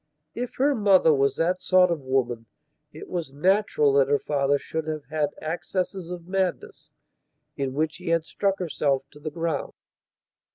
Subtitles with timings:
[0.33, 2.47] If her mother was that sort of woman
[2.91, 6.93] it was natural that her father should have had accesses of madness
[7.55, 9.73] in which he had struck herself to the ground.